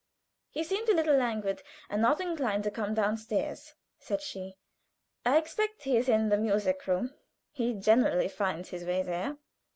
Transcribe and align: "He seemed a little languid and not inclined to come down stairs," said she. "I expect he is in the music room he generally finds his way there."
"He 0.49 0.63
seemed 0.63 0.89
a 0.89 0.95
little 0.95 1.15
languid 1.15 1.61
and 1.87 2.01
not 2.01 2.19
inclined 2.19 2.63
to 2.63 2.71
come 2.71 2.95
down 2.95 3.17
stairs," 3.17 3.75
said 3.99 4.19
she. 4.19 4.55
"I 5.23 5.37
expect 5.37 5.83
he 5.83 5.95
is 5.95 6.09
in 6.09 6.29
the 6.29 6.37
music 6.39 6.87
room 6.87 7.13
he 7.51 7.75
generally 7.75 8.27
finds 8.27 8.69
his 8.69 8.83
way 8.83 9.03
there." 9.03 9.37